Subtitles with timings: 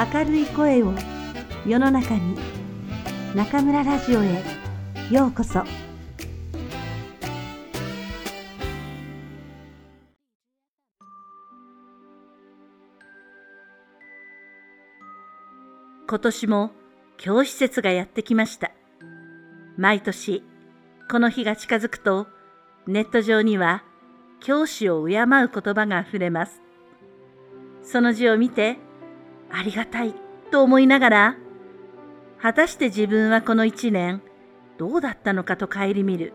[0.00, 0.94] 明るい声を
[1.66, 2.34] 世の中に
[3.34, 4.42] 中村ラジオへ
[5.10, 5.62] ようこそ。
[16.08, 16.70] 今年も
[17.18, 18.70] 教師節がやってきました。
[19.76, 20.42] 毎年
[21.10, 22.26] この日が近づくと
[22.86, 23.84] ネット上には
[24.40, 26.62] 教師を敬う言葉があふれます。
[27.82, 28.78] その字を見て
[29.52, 30.14] ありがたい
[30.50, 31.36] と思いながら、
[32.40, 34.22] 果たして自分はこの一年
[34.78, 36.32] どうだったのかと顧みる。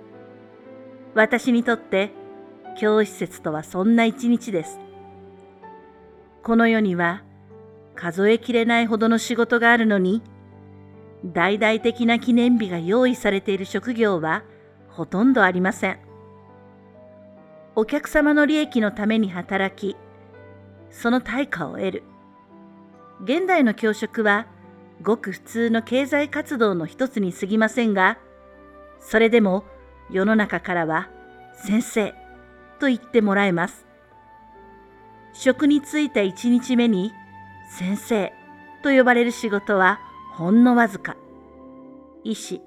[1.13, 2.11] 私にとって
[2.77, 4.79] 教師説とはそんな一日です。
[6.43, 7.23] この世には
[7.95, 10.21] 数えきれないほどの仕事があるのに、
[11.25, 14.43] 大々的な記念日が用意されている職業は
[14.89, 15.99] ほとんどありません。
[17.75, 19.97] お客様の利益のために働き、
[20.91, 22.03] その対価を得る。
[23.23, 24.47] 現代の教職は
[25.01, 28.17] ごく普通の経済活動の一つに過ぎませんが、
[28.99, 29.63] それでも
[30.09, 31.09] 世の中からは
[31.53, 32.15] 先生
[32.79, 33.85] と言ってもらえます。
[35.33, 37.11] 職に就いた一日目に
[37.77, 38.33] 先生
[38.83, 39.99] と呼ばれる仕事は
[40.33, 41.15] ほんのわずか。
[42.23, 42.61] 医師、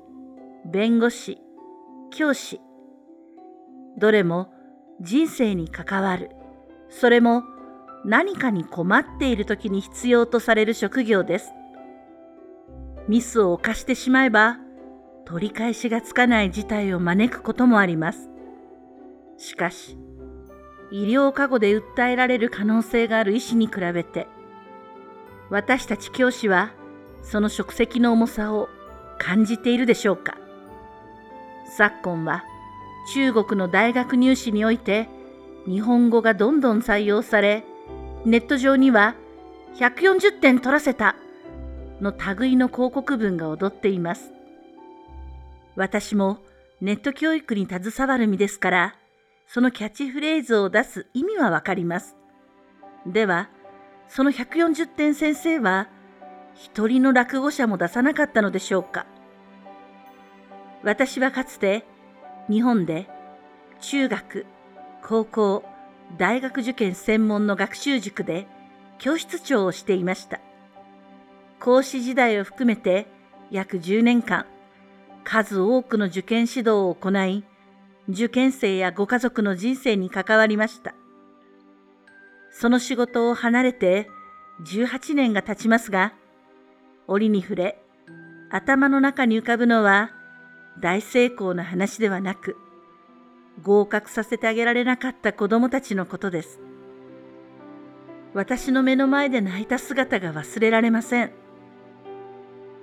[0.64, 1.38] 弁護士、
[2.10, 2.60] 教師。
[3.98, 4.52] どれも
[5.00, 6.30] 人生に関わる。
[6.88, 7.42] それも
[8.08, 11.52] 何かに困っている時に必要とされる職業です。
[13.06, 14.56] ミスを犯してしまえば
[15.26, 18.30] 取り返しがつかない事態を招くこともあります。
[19.36, 19.98] しかし、
[20.90, 24.26] 医療過誤で訴えられる可能性がある医師に比べて、
[25.50, 26.72] 私たち教師は
[27.20, 28.70] その職責の重さを
[29.18, 30.38] 感じているでしょうか
[31.76, 32.42] 昨今は
[33.12, 35.10] 中国の大学入試において
[35.66, 37.66] 日本語がどんどん採用され、
[38.24, 39.14] ネット上には
[39.76, 41.16] 140点取らせた
[42.00, 44.32] の類の広告文が踊っています。
[45.76, 46.38] 私も
[46.80, 48.94] ネット教育に携わる身ですから、
[49.46, 52.16] そのキャッチフレーズを出す意味はわかります。
[53.06, 53.48] では、
[54.08, 55.88] その140点先生は、
[56.54, 59.06] 一人の落語者も出さなかったのでしょうか。
[60.82, 61.84] 私はかつて、
[62.50, 63.08] 日本で
[63.80, 64.46] 中学、
[65.02, 65.64] 高校、
[66.16, 68.46] 大学受験専門の学習塾で
[68.98, 70.40] 教室長をしていました。
[71.60, 73.06] 講師時代を含めて
[73.50, 74.46] 約10年間、
[75.24, 77.44] 数多くの受験指導を行い、
[78.08, 80.94] 受験生やご家族の人生に関わりました。
[82.50, 84.08] その仕事を離れて
[84.66, 86.14] 18年が経ちますが、
[87.06, 87.82] 折に触れ、
[88.50, 90.10] 頭の中に浮かぶのは
[90.80, 92.56] 大成功の話ではなく、
[93.62, 96.60] 合格させてあげられなかった子供たちのことです。
[98.34, 101.32] 私の目の前で泣いた姿が忘れられません。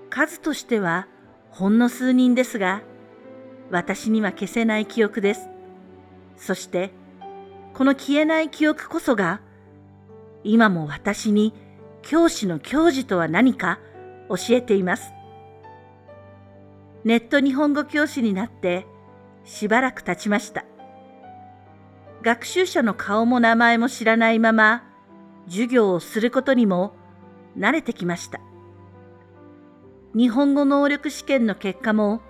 [0.10, 1.08] 数としては
[1.50, 2.82] ほんの数人ですが、
[3.72, 5.50] 私には消せない記憶です。
[6.38, 6.92] そして、
[7.74, 9.42] この消えない記憶こそが、
[10.44, 11.54] 今も私に
[12.02, 13.80] 教師の教授とは何か
[14.30, 15.12] 教えています。
[17.04, 18.86] ネット日本語教師になって
[19.46, 20.66] しばらく経ちました。
[22.22, 24.84] 学習者の顔も名前も知らないまま
[25.48, 26.96] 授業をすることにも
[27.58, 28.40] 慣れてきました。
[30.16, 32.22] 日本語能力試験の結果も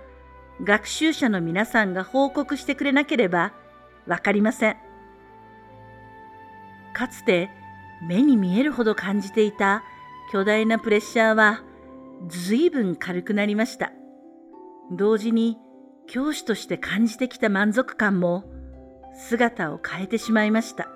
[0.64, 3.54] 学習者の皆さんが報告してくれなければ
[4.08, 4.78] わかりません。
[6.94, 7.50] かつて
[8.08, 9.84] 目に見えるほど感じていた
[10.32, 11.64] 巨大なプレッシャーは
[12.28, 13.92] 随分軽くなりました。
[14.92, 15.58] 同時に
[16.08, 18.44] 教師として感じてきた満足感も
[19.16, 20.90] 姿を変えてしまいました。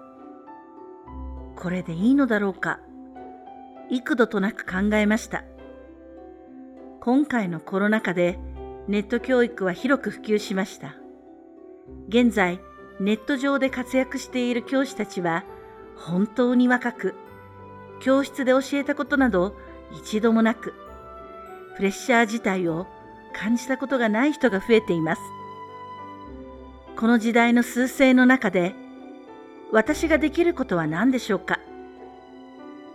[1.55, 2.79] これでいいのだろうか
[3.89, 5.43] 幾度となく考えました。
[7.01, 8.39] 今回のコロナ禍で
[8.87, 10.95] ネット教育は広く普及しました。
[12.07, 12.59] 現在、
[12.99, 15.43] ネット上で活躍している教師たちは
[15.95, 17.15] 本当に若く、
[17.99, 19.55] 教室で教えたことなど
[20.01, 20.73] 一度もなく、
[21.75, 22.87] プレッシャー自体を
[23.39, 25.21] 感じたことがない人が増えています。
[26.97, 28.75] この時代の趨勢の中で、
[29.71, 31.59] 私ができることは何でしょうか？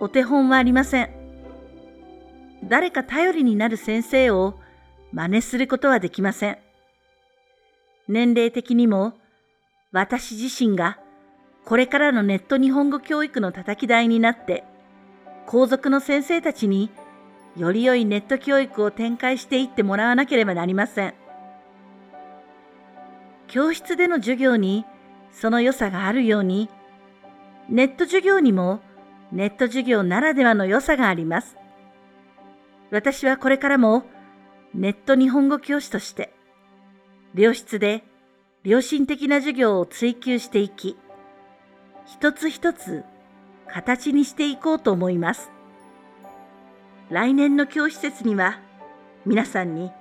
[0.00, 1.08] お手本はありません。
[2.64, 4.58] 誰か頼りになる先生を
[5.12, 6.58] 真似することはできません。
[8.06, 9.14] 年齢的にも
[9.92, 10.98] 私自身が
[11.64, 14.64] これからのネット日本語教育の叩き台になって
[15.46, 16.90] 皇族の先生たちに
[17.56, 21.14] より良いネット教育を展開していってもらわなければなりません。
[23.46, 24.84] 教室での授業に
[25.32, 26.68] その良さがあるように、
[27.68, 28.80] ネット授業にも
[29.32, 31.56] ネット授業ならではの良さがあります。
[32.90, 34.04] 私はこれからも
[34.72, 36.32] ネット日本語教師として
[37.34, 38.04] 良質で
[38.62, 40.96] 良心的な授業を追求していき
[42.06, 43.04] 一つ一つ
[43.68, 45.50] 形にしていこうと思います
[47.14, 48.58] 来年の教師節には
[49.24, 49.92] 皆さんに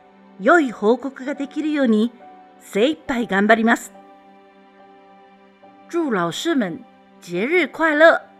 [0.42, 2.12] 良い報告ができるように
[2.60, 3.94] 精一杯頑張ります
[5.92, 6.84] 祝老师们
[7.22, 8.33] 节日快乐！